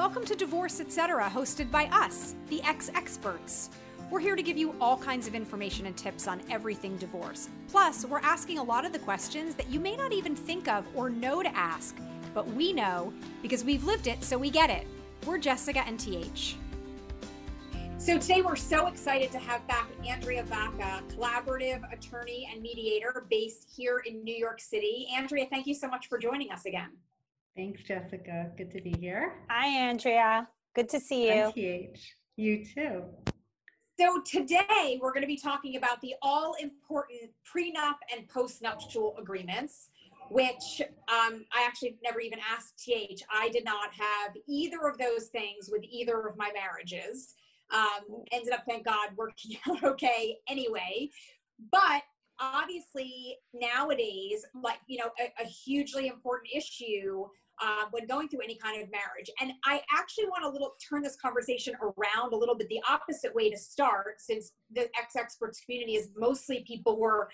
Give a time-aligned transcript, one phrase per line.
[0.00, 3.68] Welcome to Divorce Etc., hosted by us, the ex experts.
[4.10, 7.50] We're here to give you all kinds of information and tips on everything divorce.
[7.68, 10.86] Plus, we're asking a lot of the questions that you may not even think of
[10.94, 11.98] or know to ask,
[12.32, 14.86] but we know because we've lived it, so we get it.
[15.26, 16.56] We're Jessica and TH.
[17.98, 23.68] So today we're so excited to have back Andrea Vacca, collaborative attorney and mediator based
[23.76, 25.08] here in New York City.
[25.14, 26.88] Andrea, thank you so much for joining us again.
[27.56, 28.50] Thanks, Jessica.
[28.56, 29.34] Good to be here.
[29.50, 30.48] Hi, Andrea.
[30.74, 31.44] Good to see you.
[31.44, 32.14] Hi, TH.
[32.36, 33.02] You too.
[33.98, 39.88] So today we're going to be talking about the all important prenup and postnuptial agreements,
[40.30, 43.22] which um, I actually never even asked TH.
[43.30, 47.34] I did not have either of those things with either of my marriages.
[47.72, 51.10] Um, ended up, thank God, working out okay anyway.
[51.70, 52.02] But
[52.40, 57.24] obviously nowadays, like, you know, a, a hugely important issue
[57.62, 59.30] uh, when going through any kind of marriage.
[59.40, 63.34] And I actually want to little turn this conversation around a little bit the opposite
[63.34, 67.28] way to start, since the ex experts community is mostly people who are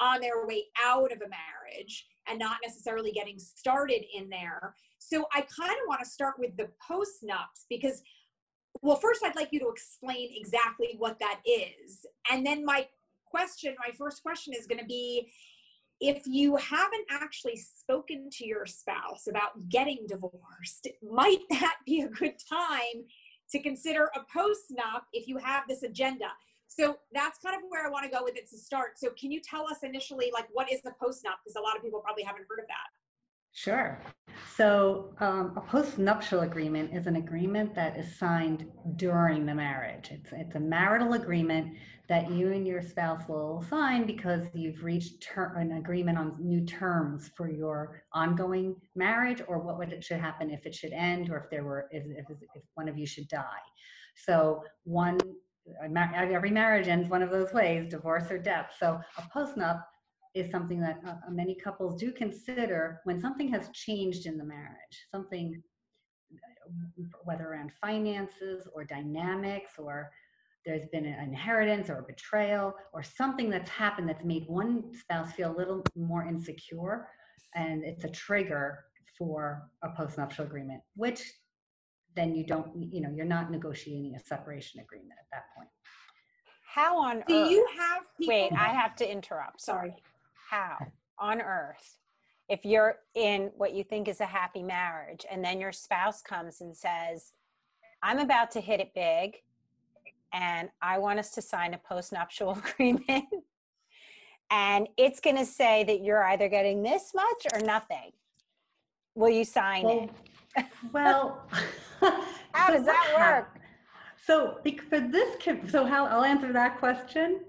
[0.00, 4.74] on their way out of a marriage and not necessarily getting started in there.
[4.98, 8.02] So I kind of want to start with the post nups because,
[8.82, 12.04] well, first I'd like you to explain exactly what that is.
[12.30, 12.86] And then my
[13.30, 15.30] question, my first question is going to be
[16.00, 22.08] if you haven't actually spoken to your spouse about getting divorced, might that be a
[22.08, 23.04] good time
[23.50, 26.26] to consider a post-nup if you have this agenda?
[26.68, 28.98] So that's kind of where I want to go with it to start.
[28.98, 31.36] So can you tell us initially, like, what is a post-nup?
[31.42, 32.88] Because a lot of people probably haven't heard of that.
[33.52, 34.00] Sure.
[34.54, 40.10] So um, a post-nuptial agreement is an agreement that is signed during the marriage.
[40.12, 41.74] It's, it's a marital agreement
[42.08, 46.64] that you and your spouse will sign because you've reached ter- an agreement on new
[46.64, 51.28] terms for your ongoing marriage or what would it should happen if it should end
[51.30, 53.44] or if there were if, if, if one of you should die.
[54.16, 55.18] So one
[55.84, 58.70] every marriage ends one of those ways divorce or death.
[58.80, 59.82] So a postnup
[60.34, 65.06] is something that uh, many couples do consider when something has changed in the marriage
[65.10, 65.62] something
[67.24, 70.10] whether around finances or dynamics or
[70.68, 75.32] there's been an inheritance or a betrayal or something that's happened that's made one spouse
[75.32, 77.08] feel a little more insecure
[77.54, 78.84] and it's a trigger
[79.16, 81.22] for a postnuptial agreement which
[82.14, 85.70] then you don't you know you're not negotiating a separation agreement at that point.
[86.74, 89.94] How on do earth, you have wait i have to interrupt sorry.
[90.50, 90.76] How
[91.18, 91.96] on earth
[92.50, 96.60] if you're in what you think is a happy marriage and then your spouse comes
[96.60, 97.32] and says
[98.02, 99.38] i'm about to hit it big
[100.32, 103.24] and I want us to sign a postnuptial agreement.
[104.50, 108.12] and it's going to say that you're either getting this much or nothing.
[109.14, 110.10] Will you sign well,
[110.56, 110.66] it?
[110.92, 111.48] well,
[112.52, 113.60] how does that work?
[114.24, 114.58] So
[114.88, 115.36] for this,
[115.70, 117.40] so how I'll answer that question.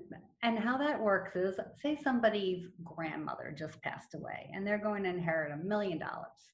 [0.42, 5.10] And how that works is, say somebody's grandmother just passed away, and they're going to
[5.10, 6.54] inherit a million dollars,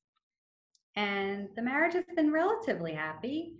[0.95, 3.57] and the marriage has been relatively happy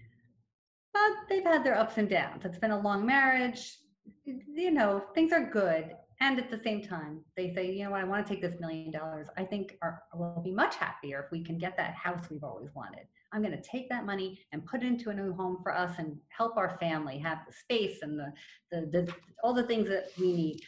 [0.95, 2.45] but they've had their ups and downs.
[2.45, 3.79] It's been a long marriage.
[4.25, 5.91] You know, things are good.
[6.21, 8.57] And at the same time, they say, you know what, I want to take this
[8.61, 9.27] million dollars.
[9.35, 12.69] I think our, we'll be much happier if we can get that house we've always
[12.73, 13.01] wanted.
[13.33, 15.99] I'm going to take that money and put it into a new home for us
[15.99, 18.31] and help our family have the space and the,
[18.71, 19.13] the, the
[19.43, 20.61] all the things that we need.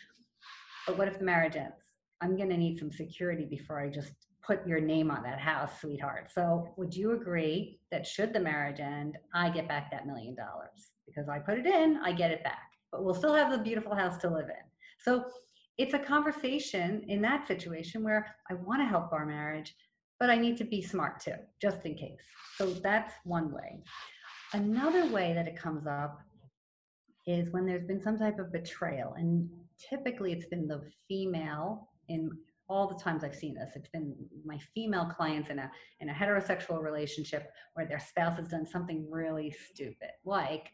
[0.86, 1.78] But what if the marriage ends?
[2.20, 4.12] I'm going to need some security before I just
[4.48, 6.30] put your name on that house, sweetheart.
[6.34, 10.92] So would you agree that should the marriage end, I get back that million dollars?
[11.06, 12.72] Because I put it in, I get it back.
[12.92, 14.66] But we'll still have the beautiful house to live in.
[15.04, 15.26] So
[15.78, 19.76] it's a conversation in that situation where I want to help our marriage,
[20.20, 22.24] but I need to be smart too, just in case.
[22.56, 23.84] So that's one way.
[24.54, 26.20] Another way that it comes up
[27.28, 29.14] is when there's been some type of betrayal.
[29.18, 29.50] And
[29.90, 32.32] typically it's been the female in
[32.70, 33.72] all the times I've seen this.
[33.76, 38.50] It's been my female clients in a in a heterosexual relationship where their spouse has
[38.50, 40.72] done something really stupid, like,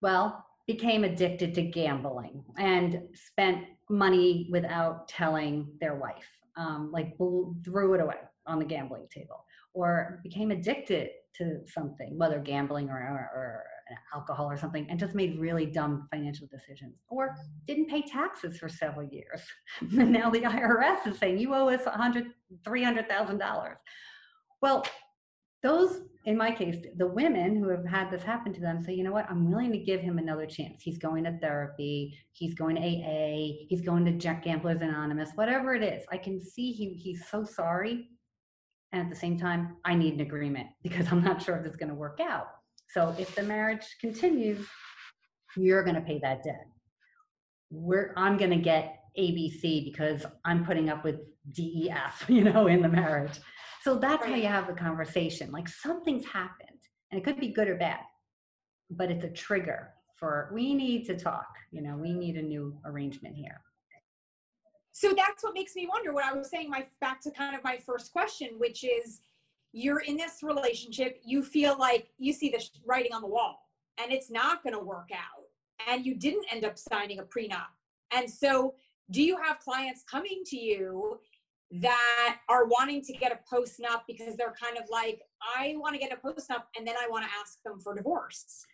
[0.00, 7.54] well, became addicted to gambling and spent money without telling their wife, um, like blew,
[7.64, 8.16] threw it away
[8.46, 9.44] on the gambling table,
[9.74, 13.64] or became addicted to something, whether gambling or, or, or
[14.14, 17.36] alcohol or something and just made really dumb financial decisions or
[17.66, 19.42] didn't pay taxes for several years
[19.80, 22.26] and now the irs is saying you owe us $100,
[22.66, 23.74] $300,000.
[24.62, 24.86] well
[25.62, 29.04] those in my case the women who have had this happen to them say you
[29.04, 32.76] know what i'm willing to give him another chance he's going to therapy he's going
[32.76, 36.94] to aa he's going to jack gamblers anonymous whatever it is i can see he,
[36.94, 38.08] he's so sorry
[38.92, 41.76] And at the same time, I need an agreement because I'm not sure if it's
[41.76, 42.46] going to work out.
[42.94, 44.64] So if the marriage continues,
[45.56, 46.64] you're going to pay that debt.
[47.70, 51.16] We're, I'm going to get ABC because I'm putting up with
[51.52, 53.40] DEF, you know, in the marriage.
[53.82, 54.30] So that's right.
[54.30, 55.50] how you have the conversation.
[55.50, 56.78] Like something's happened,
[57.10, 58.00] and it could be good or bad,
[58.90, 61.48] but it's a trigger for we need to talk.
[61.72, 63.60] You know, we need a new arrangement here.
[64.92, 67.64] So that's what makes me wonder what I was saying my back to kind of
[67.64, 69.20] my first question, which is
[69.74, 73.58] you're in this relationship, you feel like you see the writing on the wall
[74.00, 75.44] and it's not going to work out
[75.88, 77.66] and you didn't end up signing a prenup.
[78.12, 78.74] And so
[79.10, 81.18] do you have clients coming to you
[81.72, 85.20] that are wanting to get a post nup because they're kind of like,
[85.58, 87.96] I want to get a post nup and then I want to ask them for
[87.96, 88.64] divorce?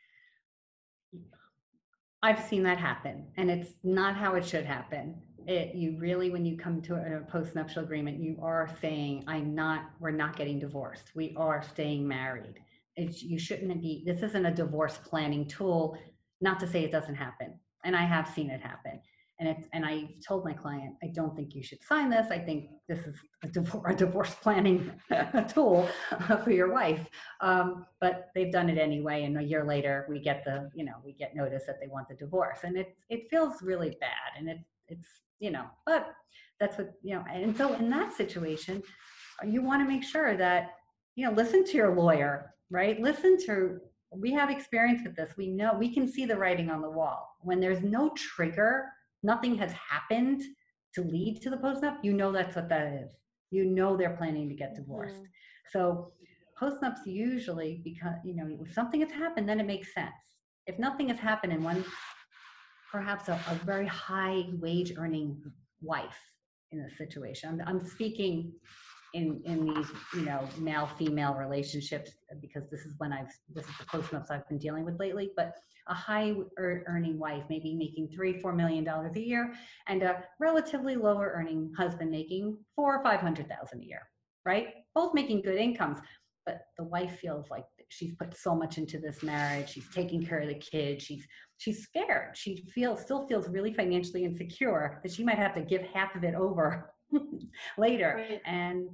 [2.22, 5.14] I've seen that happen, and it's not how it should happen.
[5.46, 9.90] It, you really, when you come to a post-nuptial agreement, you are saying, "I'm not.
[10.00, 11.10] We're not getting divorced.
[11.14, 12.60] We are staying married."
[12.96, 14.02] It's, you shouldn't be.
[14.06, 15.98] This isn't a divorce planning tool.
[16.40, 19.00] Not to say it doesn't happen, and I have seen it happen
[19.40, 22.30] and it's and I've told my client, I don't think you should sign this.
[22.30, 24.92] I think this is a divorce, a divorce planning
[25.48, 25.88] tool
[26.44, 27.08] for your wife.
[27.40, 30.96] Um, but they've done it anyway, and a year later, we get the you know
[31.02, 34.48] we get notice that they want the divorce, and it it feels really bad, and
[34.48, 34.58] it
[34.90, 35.08] it's
[35.38, 36.12] you know, but
[36.58, 37.24] that's what you know.
[37.32, 38.82] And so in that situation,
[39.46, 40.74] you want to make sure that
[41.16, 43.00] you know listen to your lawyer, right?
[43.00, 43.80] Listen to
[44.12, 45.36] we have experience with this.
[45.36, 47.36] We know we can see the writing on the wall.
[47.40, 48.86] When there's no trigger
[49.22, 50.42] nothing has happened
[50.94, 53.10] to lead to the postnup, you know that's what that is.
[53.50, 55.22] You know they're planning to get divorced.
[55.22, 55.26] Mm.
[55.72, 56.12] So
[56.60, 60.14] postnups usually because you know if something has happened, then it makes sense.
[60.66, 61.84] If nothing has happened and one
[62.90, 65.40] perhaps a, a very high wage earning
[65.80, 66.18] wife
[66.72, 67.60] in a situation.
[67.60, 68.52] I'm, I'm speaking
[69.12, 73.72] in in these you know male female relationships because this is when I've this is
[73.78, 75.30] the postnups I've been dealing with lately.
[75.36, 75.54] But
[75.88, 79.52] a high earning wife, maybe making three, four million dollars a year,
[79.88, 84.02] and a relatively lower earning husband making four or five hundred thousand a year,
[84.44, 84.68] right?
[84.94, 85.98] Both making good incomes,
[86.46, 89.68] but the wife feels like she's put so much into this marriage.
[89.68, 91.04] She's taking care of the kids.
[91.04, 91.26] She's
[91.58, 92.36] she's scared.
[92.36, 96.24] She feels still feels really financially insecure that she might have to give half of
[96.24, 96.94] it over
[97.78, 98.14] later.
[98.16, 98.40] Right.
[98.46, 98.88] And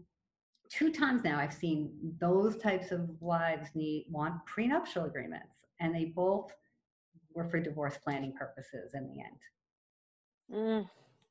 [0.69, 6.07] two times now I've seen those types of wives need want prenuptial agreements, and they
[6.07, 6.51] both
[7.35, 9.39] were for divorce planning purposes in the end.
[10.53, 10.89] Mm,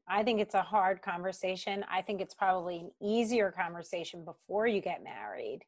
[0.08, 1.84] I think it's a hard conversation.
[1.90, 5.62] I think it's probably an easier conversation before you get married.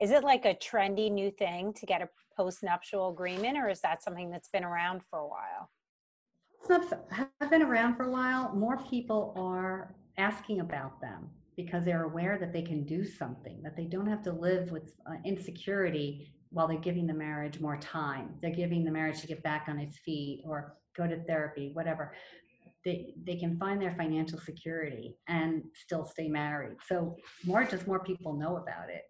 [0.00, 4.02] Is it like a trendy new thing to get a post-nuptial agreement, or is that
[4.02, 5.70] something that's been around for a while?
[6.68, 8.52] have been around for a while.
[8.54, 13.76] More people are asking about them because they're aware that they can do something, that
[13.76, 18.34] they don't have to live with uh, insecurity while they're giving the marriage more time.
[18.42, 22.14] They're giving the marriage to get back on its feet or go to therapy, whatever.
[22.84, 26.76] They, they can find their financial security and still stay married.
[26.86, 29.02] So more just more people know about it.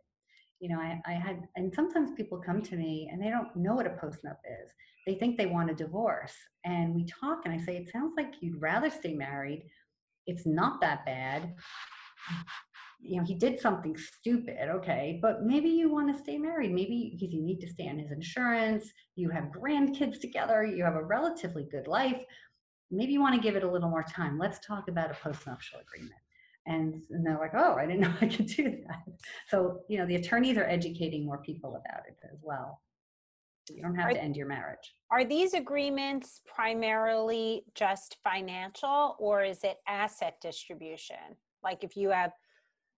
[0.61, 3.75] You know, I, I had and sometimes people come to me and they don't know
[3.75, 4.71] what a postnup is.
[5.07, 6.35] They think they want a divorce.
[6.65, 9.67] And we talk and I say, it sounds like you'd rather stay married.
[10.27, 11.55] It's not that bad
[13.01, 16.73] you know, he did something stupid, okay, but maybe you want to stay married.
[16.73, 20.97] Maybe because you need to stay on his insurance, you have grandkids together, you have
[20.97, 22.21] a relatively good life.
[22.91, 24.39] Maybe you want to give it a little more time.
[24.39, 26.21] Let's talk about a postnuptial agreement.
[26.67, 29.03] And, and they're like, oh, I didn't know I could do that.
[29.49, 32.81] So, you know, the attorneys are educating more people about it as well.
[33.69, 34.95] You don't have are, to end your marriage.
[35.11, 41.17] Are these agreements primarily just financial or is it asset distribution?
[41.65, 42.31] Like if you have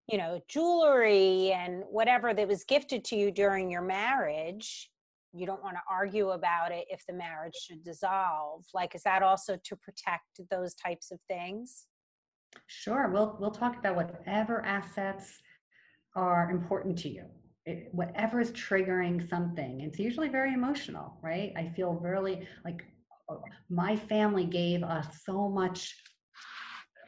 [0.09, 4.91] you know, jewelry and whatever that was gifted to you during your marriage,
[5.35, 8.65] you don't want to argue about it if the marriage should dissolve.
[8.73, 11.87] Like, is that also to protect those types of things?
[12.67, 13.09] Sure.
[13.13, 15.39] We'll we'll talk about whatever assets
[16.15, 17.25] are important to you.
[17.67, 19.83] It, whatever is triggering something.
[19.83, 21.53] It's usually very emotional, right?
[21.57, 22.85] I feel really like
[23.29, 25.95] oh, my family gave us so much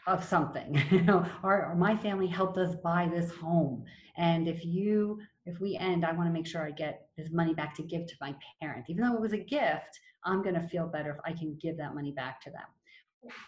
[0.06, 3.84] of something you know or, my family helped us buy this home
[4.16, 7.54] and if you if we end i want to make sure i get this money
[7.54, 10.68] back to give to my parents even though it was a gift i'm going to
[10.68, 12.66] feel better if i can give that money back to them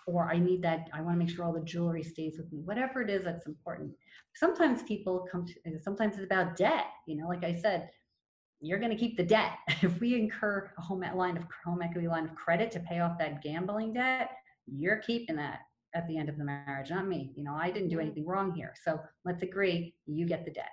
[0.06, 2.60] or i need that i want to make sure all the jewelry stays with me
[2.64, 3.90] whatever it is that's important
[4.34, 7.88] sometimes people come to sometimes it's about debt you know like i said
[8.60, 9.52] you're going to keep the debt
[9.82, 13.18] if we incur a home line of home equity line of credit to pay off
[13.18, 14.30] that gambling debt
[14.66, 15.60] you're keeping that
[15.94, 17.32] at the end of the marriage, not me.
[17.36, 18.74] You know, I didn't do anything wrong here.
[18.82, 20.70] So let's agree, you get the debt.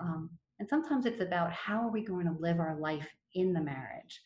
[0.00, 3.60] Um, and sometimes it's about how are we going to live our life in the
[3.60, 4.22] marriage?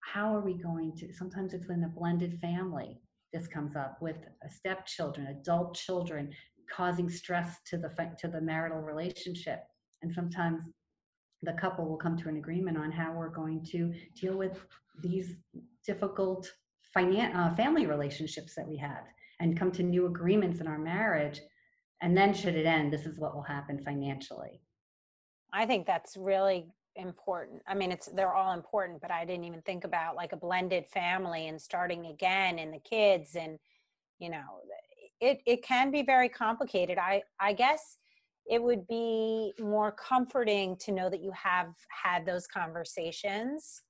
[0.00, 3.00] How are we going to, sometimes it's in a blended family.
[3.32, 4.16] This comes up with
[4.48, 6.32] stepchildren, adult children
[6.70, 9.64] causing stress to the, to the marital relationship.
[10.02, 10.62] And sometimes
[11.42, 14.58] the couple will come to an agreement on how we're going to deal with
[15.02, 15.34] these
[15.86, 16.50] difficult
[16.96, 19.04] finan- uh, family relationships that we have
[19.40, 21.40] and come to new agreements in our marriage.
[22.00, 24.60] And then, should it end, this is what will happen financially.
[25.52, 27.62] I think that's really important.
[27.66, 30.86] I mean, it's they're all important, but I didn't even think about like a blended
[30.86, 33.58] family and starting again and the kids and
[34.18, 34.60] you know,
[35.20, 36.98] it it can be very complicated.
[36.98, 37.98] I I guess
[38.46, 43.82] it would be more comforting to know that you have had those conversations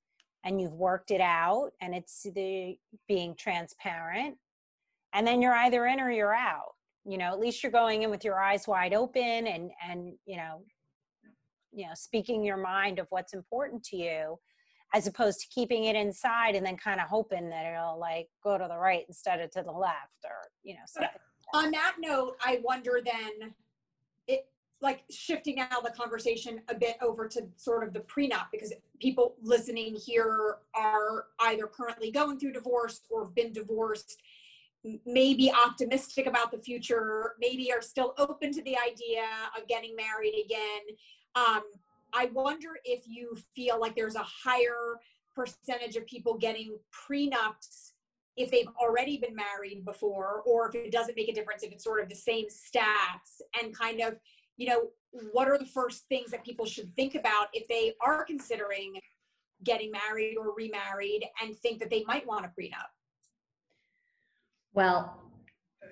[0.44, 2.76] and you've worked it out and it's the
[3.08, 4.36] being transparent
[5.14, 6.72] and then you're either in or you're out
[7.04, 10.36] you know at least you're going in with your eyes wide open and and you
[10.36, 10.62] know
[11.72, 14.38] you know speaking your mind of what's important to you
[14.94, 18.58] as opposed to keeping it inside and then kind of hoping that it'll like go
[18.58, 21.10] to the right instead of to the left or you know something
[21.54, 23.52] on that note i wonder then
[24.28, 24.46] it
[24.80, 29.34] like shifting now the conversation a bit over to sort of the prenup because people
[29.42, 34.20] listening here are either currently going through divorce or have been divorced
[35.06, 39.22] maybe optimistic about the future maybe are still open to the idea
[39.56, 40.96] of getting married again
[41.34, 41.62] um,
[42.12, 44.98] i wonder if you feel like there's a higher
[45.34, 47.92] percentage of people getting prenups
[48.36, 51.84] if they've already been married before or if it doesn't make a difference if it's
[51.84, 54.16] sort of the same stats and kind of
[54.56, 54.88] you know
[55.32, 58.94] what are the first things that people should think about if they are considering
[59.64, 62.88] getting married or remarried and think that they might want a prenup?
[64.72, 65.18] Well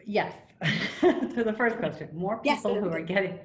[0.05, 0.33] yes.
[1.01, 2.09] To the first question.
[2.13, 3.39] More people yes, who are getting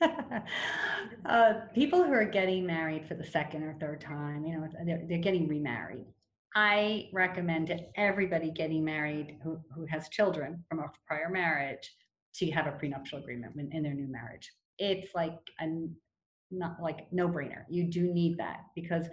[1.26, 5.02] uh, people who are getting married for the second or third time you know they're,
[5.08, 6.06] they're getting remarried.
[6.54, 11.88] I recommend to everybody getting married who, who has children from a prior marriage
[12.34, 14.50] to have a prenuptial agreement in their new marriage.
[14.78, 15.86] It's like a
[16.50, 17.64] not like no brainer.
[17.68, 19.06] You do need that because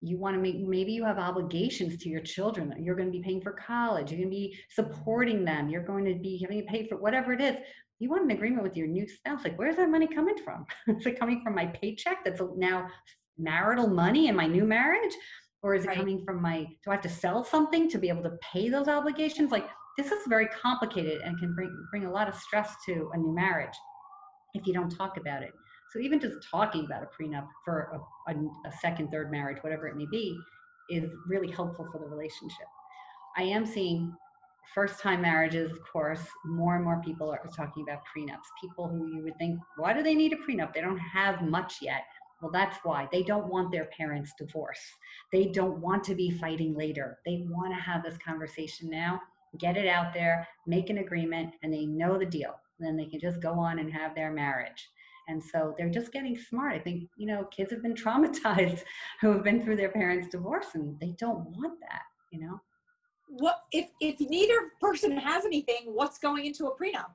[0.00, 2.70] you want to make maybe you have obligations to your children.
[2.70, 4.10] That you're going to be paying for college.
[4.10, 5.68] You're going to be supporting them.
[5.68, 7.56] You're going to be having to pay for whatever it is
[8.00, 10.66] you want an agreement with your new spouse like where's that money coming from?
[10.96, 12.88] Is it coming from my paycheck that's now
[13.38, 15.12] marital money in my new marriage?
[15.62, 15.98] Or is it right.
[15.98, 18.88] coming from my do i have to sell something to be able to pay those
[18.88, 19.52] obligations?
[19.52, 23.18] Like this is very complicated and can bring bring a lot of stress to a
[23.18, 23.76] new marriage
[24.54, 25.52] if you don't talk about it.
[25.92, 28.34] So even just talking about a prenup for a, a,
[28.66, 30.40] a second third marriage whatever it may be
[30.88, 32.66] is really helpful for the relationship.
[33.36, 34.14] I am seeing
[34.74, 39.14] first time marriages of course more and more people are talking about prenups people who
[39.14, 42.04] you would think why do they need a prenup they don't have much yet
[42.40, 44.80] well, that's why they don't want their parents' divorce.
[45.32, 47.18] They don't want to be fighting later.
[47.26, 49.20] They want to have this conversation now,
[49.58, 52.54] get it out there, make an agreement, and they know the deal.
[52.78, 54.88] Then they can just go on and have their marriage.
[55.28, 56.72] And so they're just getting smart.
[56.72, 58.82] I think, you know, kids have been traumatized
[59.20, 62.58] who have been through their parents' divorce and they don't want that, you know?
[63.30, 67.10] What if if neither person has anything, what's going into a prenup?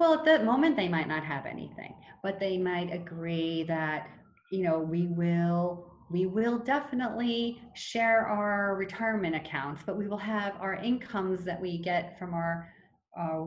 [0.00, 4.08] Well, at that moment, they might not have anything, but they might agree that
[4.54, 10.54] you know, we will we will definitely share our retirement accounts, but we will have
[10.60, 12.68] our incomes that we get from our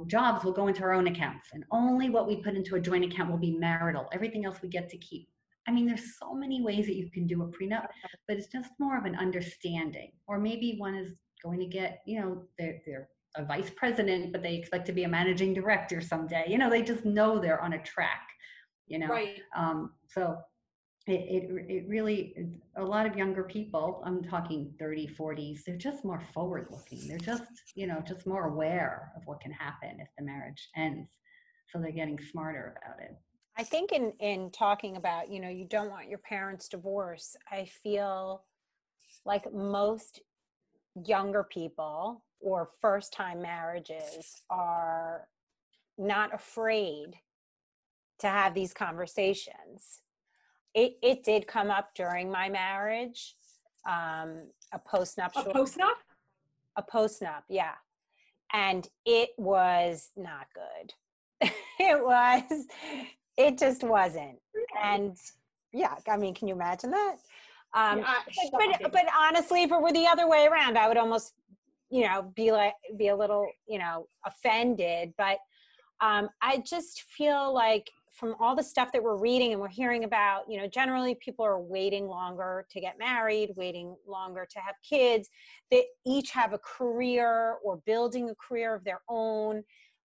[0.07, 3.05] jobs will go into our own accounts, and only what we put into a joint
[3.05, 4.07] account will be marital.
[4.11, 5.29] Everything else we get to keep.
[5.67, 7.87] I mean, there's so many ways that you can do a prenup,
[8.27, 10.11] but it's just more of an understanding.
[10.25, 11.13] Or maybe one is
[11.43, 15.03] going to get, you know, they're, they're a vice president, but they expect to be
[15.03, 16.45] a managing director someday.
[16.47, 18.27] You know, they just know they're on a track.
[18.87, 19.41] You know, right.
[19.55, 20.37] um, so
[21.07, 22.35] it, it, it really
[22.75, 27.17] a lot of younger people i'm talking 30 40s they're just more forward looking they're
[27.17, 27.43] just
[27.75, 31.09] you know just more aware of what can happen if the marriage ends
[31.69, 33.15] so they're getting smarter about it
[33.57, 37.65] i think in in talking about you know you don't want your parents divorce i
[37.83, 38.43] feel
[39.25, 40.21] like most
[41.05, 45.27] younger people or first time marriages are
[45.97, 47.15] not afraid
[48.19, 50.01] to have these conversations
[50.77, 53.35] it, it did come up during my marriage.
[53.89, 55.47] Um, a postnuptial.
[55.47, 55.95] A postnup?
[56.75, 57.73] A postnup, yeah.
[58.53, 60.93] And it was not good.
[61.79, 62.65] it was,
[63.37, 64.37] it just wasn't.
[64.83, 65.17] And
[65.73, 67.15] yeah, I mean, can you imagine that?
[67.77, 71.33] Um, yeah, but, but honestly, if it were the other way around, I would almost,
[71.91, 75.13] you know, be like, be a little, you know, offended.
[75.15, 75.37] But
[76.01, 80.03] um, I just feel like from all the stuff that we're reading and we're hearing
[80.03, 84.73] about, you know, generally people are waiting longer to get married, waiting longer to have
[84.81, 85.29] kids.
[85.69, 89.63] They each have a career or building a career of their own.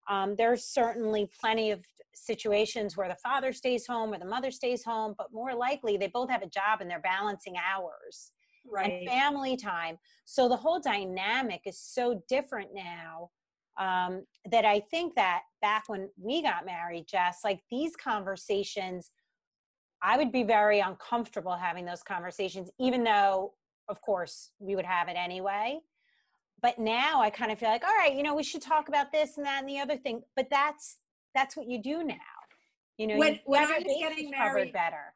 [0.09, 4.85] Um, there's certainly plenty of situations where the father stays home or the mother stays
[4.85, 8.33] home, but more likely they both have a job and they're balancing hours
[8.71, 8.93] right.
[8.93, 9.99] and family time.
[10.25, 13.31] So the whole dynamic is so different now
[13.79, 19.11] um, that I think that back when we got married, Jess, like these conversations,
[20.03, 23.55] I would be very uncomfortable having those conversations, even though,
[23.89, 25.81] of course, we would have it anyway.
[26.63, 29.11] But now I kind of feel like, all right, you know, we should talk about
[29.11, 30.23] this and that and the other thing.
[30.37, 30.99] But that's
[31.35, 32.15] that's what you do now.
[32.99, 35.15] You know, when, you when I was getting married, better.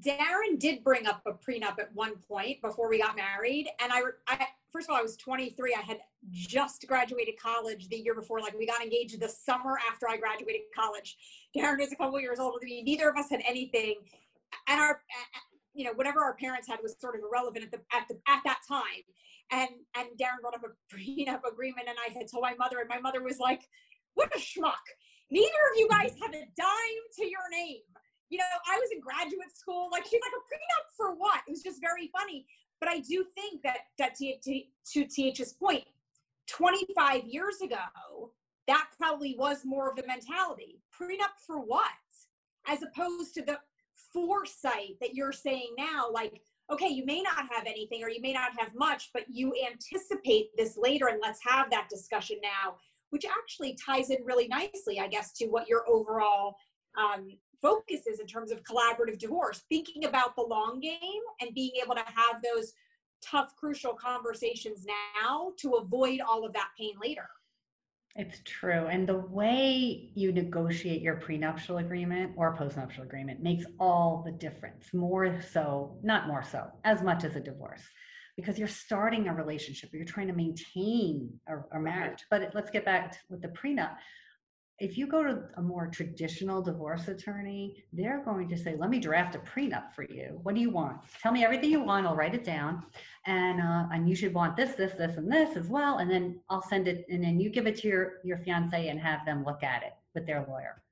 [0.00, 4.00] Darren did bring up a prenup at one point before we got married, and I,
[4.28, 5.74] I first of all, I was 23.
[5.76, 5.98] I had
[6.30, 8.40] just graduated college the year before.
[8.40, 11.16] Like we got engaged the summer after I graduated college.
[11.56, 12.82] Darren is a couple years older than me.
[12.82, 13.96] Neither of us had anything,
[14.68, 15.00] and our,
[15.74, 18.40] you know, whatever our parents had was sort of irrelevant at the at the at
[18.44, 19.04] that time.
[19.50, 22.88] And and Darren brought up a prenup agreement, and I had told my mother, and
[22.88, 23.62] my mother was like,
[24.14, 24.84] "What a schmuck!
[25.30, 27.82] Neither of you guys have a dime to your name."
[28.30, 29.88] You know, I was in graduate school.
[29.92, 31.42] Like she's like a prenup for what?
[31.46, 32.46] It was just very funny.
[32.80, 34.60] But I do think that that to, to,
[34.92, 35.84] to TH's point,
[36.48, 38.32] 25 years ago,
[38.66, 40.80] that probably was more of the mentality.
[40.98, 41.90] Prenup for what?
[42.66, 43.58] As opposed to the
[44.14, 46.40] foresight that you're saying now, like,
[46.70, 50.56] okay, you may not have anything or you may not have much, but you anticipate
[50.56, 52.76] this later and let's have that discussion now,
[53.10, 56.56] which actually ties in really nicely, I guess, to what your overall
[56.96, 57.28] um,
[57.60, 61.94] focus is in terms of collaborative divorce, thinking about the long game and being able
[61.94, 62.72] to have those
[63.22, 64.86] tough, crucial conversations
[65.20, 67.28] now to avoid all of that pain later.
[68.16, 68.86] It's true.
[68.86, 74.94] And the way you negotiate your prenuptial agreement or postnuptial agreement makes all the difference,
[74.94, 77.82] more so, not more so, as much as a divorce,
[78.36, 82.24] because you're starting a relationship, you're trying to maintain a, a marriage.
[82.30, 83.96] But let's get back to, with the prenup
[84.80, 88.98] if you go to a more traditional divorce attorney, they're going to say, "Let me
[88.98, 90.40] draft a prenup for you.
[90.42, 90.98] What do you want?
[91.22, 92.06] Tell me everything you want.
[92.06, 92.84] I'll write it down,
[93.26, 95.98] and uh, and you should want this, this, this, and this as well.
[95.98, 98.98] And then I'll send it, and then you give it to your your fiance and
[98.98, 100.82] have them look at it with their lawyer.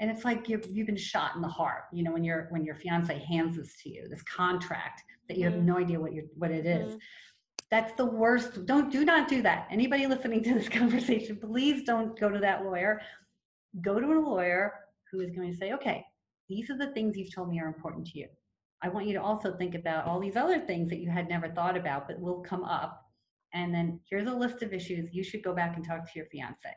[0.00, 1.84] And it's like you've you've been shot in the heart.
[1.92, 5.44] You know, when your when your fiance hands this to you, this contract that you
[5.44, 5.66] have mm-hmm.
[5.66, 6.92] no idea what you what it is.
[6.92, 6.98] Mm-hmm
[7.72, 8.66] that's the worst.
[8.66, 9.66] Don't do not do that.
[9.70, 13.00] Anybody listening to this conversation, please don't go to that lawyer.
[13.80, 14.74] Go to a lawyer
[15.10, 16.04] who is going to say, okay,
[16.50, 18.28] these are the things you've told me are important to you.
[18.82, 21.48] I want you to also think about all these other things that you had never
[21.48, 23.00] thought about but will come up.
[23.54, 26.26] And then here's a list of issues you should go back and talk to your
[26.26, 26.68] fiance.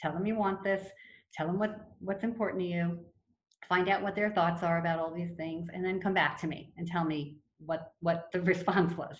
[0.00, 0.88] Tell them you want this.
[1.34, 2.98] Tell them what, what's important to you.
[3.68, 6.48] Find out what their thoughts are about all these things, and then come back to
[6.48, 9.16] me and tell me what what the response was.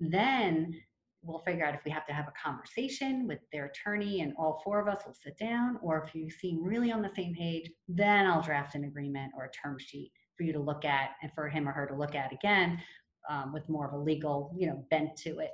[0.00, 0.74] Then
[1.22, 4.60] we'll figure out if we have to have a conversation with their attorney and all
[4.62, 7.70] four of us will sit down, or if you seem really on the same page,
[7.88, 11.32] then I'll draft an agreement or a term sheet for you to look at and
[11.34, 12.80] for him or her to look at again
[13.30, 15.52] um, with more of a legal, you know, bent to it,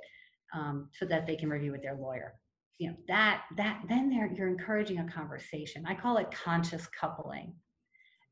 [0.53, 2.33] um, so that they can review with their lawyer.
[2.79, 5.85] You know that that then you're encouraging a conversation.
[5.87, 7.53] I call it conscious coupling,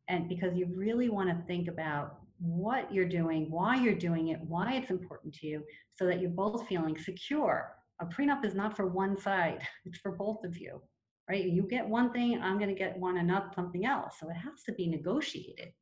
[0.07, 4.39] and because you really want to think about what you're doing, why you're doing it,
[4.41, 5.63] why it's important to you,
[5.95, 7.73] so that you're both feeling secure.
[8.01, 10.81] A prenup is not for one side, it's for both of you,
[11.29, 11.45] right?
[11.45, 14.15] You get one thing, I'm going to get one and not something else.
[14.19, 15.73] So it has to be negotiated.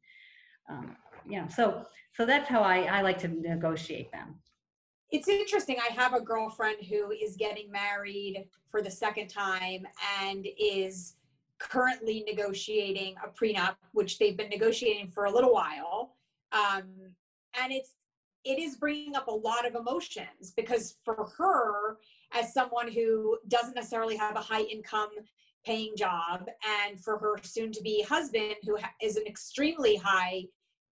[0.69, 4.35] Um, know, so so that's how I, I like to negotiate them.
[5.11, 5.77] It's interesting.
[5.79, 9.85] I have a girlfriend who is getting married for the second time
[10.21, 11.15] and is
[11.59, 16.16] currently negotiating a prenup, which they've been negotiating for a little while
[16.51, 16.86] um,
[17.62, 17.93] and it's
[18.43, 21.97] it is bringing up a lot of emotions because for her
[22.33, 25.10] as someone who doesn't necessarily have a high income
[25.65, 26.45] paying job
[26.88, 30.43] and for her soon to be husband who is an extremely high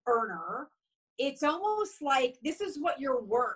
[0.08, 0.68] earner
[1.18, 3.56] it's almost like this is what you're worth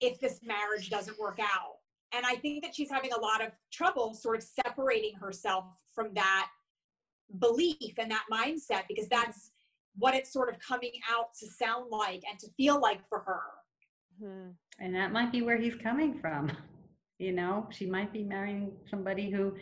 [0.00, 1.76] if this marriage doesn't work out.
[2.12, 6.12] And i think that she's having a lot of trouble sort of separating herself from
[6.14, 6.48] that
[7.38, 9.52] belief and that mindset because that's
[9.96, 13.42] what it's sort of coming out to sound like and to feel like for her.
[14.22, 14.50] Mm-hmm.
[14.80, 16.52] And that might be where he's coming from.
[17.18, 19.54] You know, she might be marrying somebody who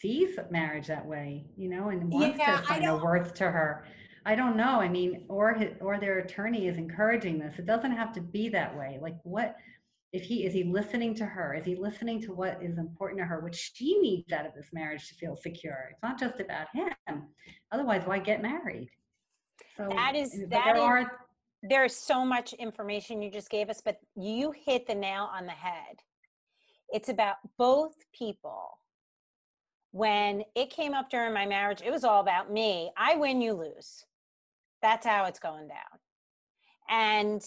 [0.00, 3.84] sees marriage that way, you know, and wants yeah, to find a worth to her.
[4.24, 4.80] I don't know.
[4.80, 7.58] I mean, or his, or their attorney is encouraging this.
[7.58, 8.98] It doesn't have to be that way.
[9.02, 9.56] Like what
[10.12, 13.24] if he is he listening to her is he listening to what is important to
[13.24, 16.66] her what she needs out of this marriage to feel secure it's not just about
[16.74, 17.22] him
[17.72, 18.90] otherwise why get married
[19.90, 21.12] so that is that there is, are
[21.62, 25.52] there's so much information you just gave us but you hit the nail on the
[25.52, 25.96] head.
[26.88, 28.78] It's about both people.
[29.92, 32.90] When it came up during my marriage it was all about me.
[32.96, 34.04] I win you lose.
[34.80, 35.98] That's how it's going down.
[36.88, 37.42] And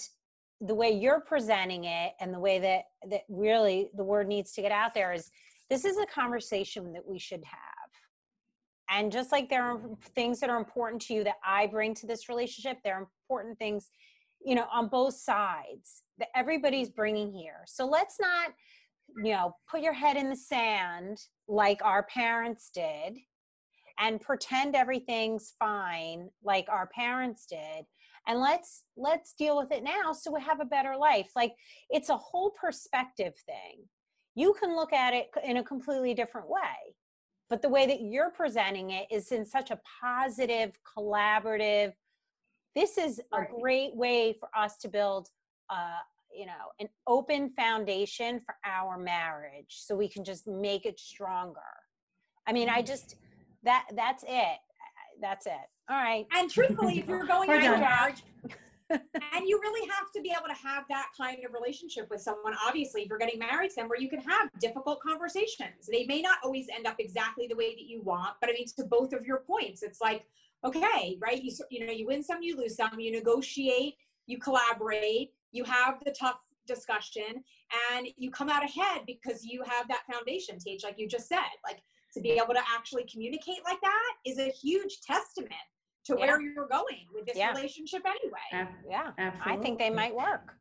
[0.61, 4.61] the way you're presenting it and the way that that really the word needs to
[4.61, 5.29] get out there is
[5.69, 7.74] this is a conversation that we should have
[8.89, 9.81] and just like there are
[10.15, 13.57] things that are important to you that i bring to this relationship there are important
[13.57, 13.89] things
[14.45, 17.63] you know on both sides that everybody's bringing here.
[17.65, 18.53] So let's not
[19.23, 23.17] you know put your head in the sand like our parents did
[23.99, 27.85] and pretend everything's fine like our parents did.
[28.27, 31.31] And let's let's deal with it now so we have a better life.
[31.35, 31.53] Like
[31.89, 33.83] it's a whole perspective thing.
[34.35, 36.95] You can look at it in a completely different way
[37.49, 41.93] but the way that you're presenting it is in such a positive collaborative
[42.75, 45.29] this is a great way for us to build
[45.69, 45.99] uh,
[46.35, 51.59] you know an open foundation for our marriage so we can just make it stronger.
[52.47, 53.15] I mean i just
[53.65, 54.59] that that's it.
[55.21, 55.53] That's it.
[55.89, 56.25] All right.
[56.33, 58.23] And truthfully, if you're going into marriage,
[58.89, 62.53] and you really have to be able to have that kind of relationship with someone,
[62.65, 65.87] obviously, if you're getting married to them, where you can have difficult conversations.
[65.91, 68.65] They may not always end up exactly the way that you want, but I mean,
[68.77, 70.25] to both of your points, it's like,
[70.63, 71.41] okay, right?
[71.41, 73.95] You, you know, you win some, you lose some, you negotiate,
[74.27, 77.43] you collaborate, you have the tough discussion,
[77.91, 81.39] and you come out ahead because you have that foundation, Th, like you just said.
[81.63, 81.81] Like,
[82.15, 85.51] to be able to actually communicate like that is a huge testament
[86.05, 86.25] to yeah.
[86.25, 87.51] where you're going with this yeah.
[87.51, 88.67] relationship anyway.
[88.89, 89.53] yeah, Absolutely.
[89.53, 90.53] I think they might work.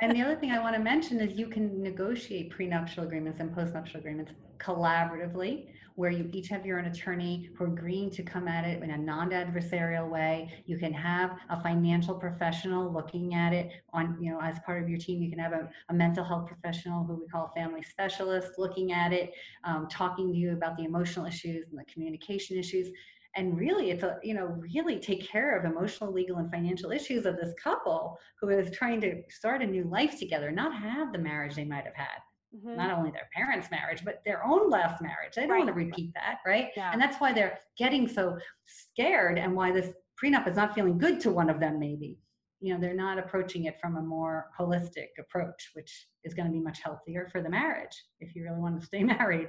[0.00, 3.54] and the other thing I want to mention is you can negotiate prenuptial agreements and
[3.54, 8.46] postnuptial agreements collaboratively, where you each have your own attorney who are agreeing to come
[8.46, 10.48] at it in a non-adversarial way.
[10.66, 14.88] You can have a financial professional looking at it on, you know, as part of
[14.88, 15.22] your team.
[15.22, 18.92] You can have a, a mental health professional who we call a family specialist looking
[18.92, 19.32] at it,
[19.64, 22.88] um, talking to you about the emotional issues and the communication issues
[23.36, 27.26] and really it's a you know really take care of emotional legal and financial issues
[27.26, 31.18] of this couple who is trying to start a new life together not have the
[31.18, 32.18] marriage they might have had
[32.54, 32.76] mm-hmm.
[32.76, 35.58] not only their parents marriage but their own last marriage they don't right.
[35.58, 36.90] want to repeat that right yeah.
[36.92, 38.36] and that's why they're getting so
[38.66, 42.18] scared and why this prenup is not feeling good to one of them maybe
[42.60, 46.52] you know they're not approaching it from a more holistic approach which is going to
[46.52, 49.48] be much healthier for the marriage if you really want to stay married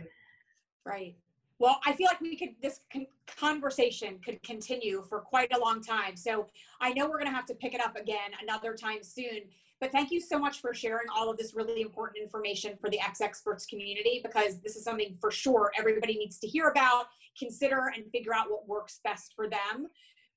[0.85, 1.15] right
[1.59, 5.81] well, I feel like we could, this con- conversation could continue for quite a long
[5.81, 6.15] time.
[6.15, 6.47] So
[6.79, 9.41] I know we're going to have to pick it up again another time soon.
[9.81, 12.99] But thank you so much for sharing all of this really important information for the
[12.99, 17.05] X Experts community because this is something for sure everybody needs to hear about,
[17.37, 19.87] consider, and figure out what works best for them.